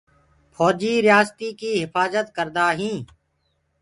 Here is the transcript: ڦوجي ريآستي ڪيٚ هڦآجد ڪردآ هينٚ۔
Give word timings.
ڦوجي 0.55 0.93
ريآستي 1.05 1.47
ڪيٚ 1.59 1.79
هڦآجد 1.83 2.25
ڪردآ 2.37 2.65
هينٚ۔ 2.79 3.01